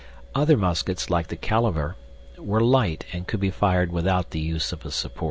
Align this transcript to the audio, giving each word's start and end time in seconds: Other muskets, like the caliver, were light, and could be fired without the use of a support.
Other 0.33 0.57
muskets, 0.57 1.11
like 1.11 1.27
the 1.27 1.35
caliver, 1.35 1.95
were 2.39 2.59
light, 2.59 3.05
and 3.13 3.27
could 3.27 3.39
be 3.39 3.51
fired 3.51 3.91
without 3.91 4.31
the 4.31 4.39
use 4.39 4.71
of 4.73 4.83
a 4.83 4.89
support. 4.89 5.19